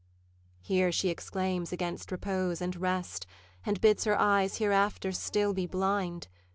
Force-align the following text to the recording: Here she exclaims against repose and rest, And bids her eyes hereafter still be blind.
Here 0.63 0.91
she 0.91 1.09
exclaims 1.09 1.71
against 1.71 2.11
repose 2.11 2.59
and 2.59 2.75
rest, 2.75 3.27
And 3.67 3.79
bids 3.79 4.05
her 4.05 4.19
eyes 4.19 4.57
hereafter 4.57 5.11
still 5.11 5.53
be 5.53 5.67
blind. 5.67 6.27